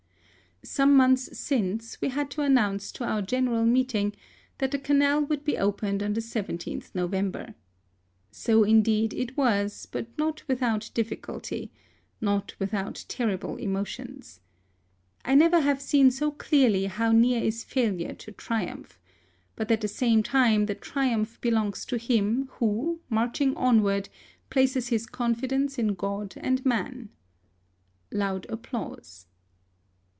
[0.63, 4.13] Some months since we had to announce to our general meeting
[4.59, 7.55] that the Canal would be opened on the l7th November.
[8.29, 11.71] So indeed it was, but not without difficulty,
[12.19, 12.33] THE SUEZ CANAL.
[12.35, 14.39] 79 not without terrible emotions.
[15.25, 18.99] I never have seen so clearly how near is failure to tri umph;
[19.55, 24.09] but, at the same time, that triumph belongs to him who, marching onward,
[24.51, 27.09] places his confidence in God and man.
[28.11, 29.25] (Loud applause.)